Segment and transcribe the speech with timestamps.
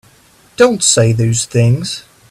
[0.57, 2.01] Don't say those things!